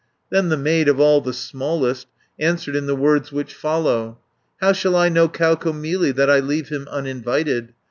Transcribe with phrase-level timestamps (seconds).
[0.31, 2.07] 590 Then the maid, of all the smallest,
[2.39, 4.17] Answered in the words which follow:
[4.59, 7.75] "How shall I know Kaukomieli That I leave him uninvited?